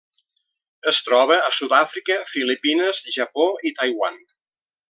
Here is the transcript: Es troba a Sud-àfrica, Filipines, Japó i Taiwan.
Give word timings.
Es 0.91 1.01
troba 1.09 1.37
a 1.49 1.51
Sud-àfrica, 1.59 2.17
Filipines, 2.33 3.05
Japó 3.19 3.47
i 3.73 3.77
Taiwan. 3.83 4.19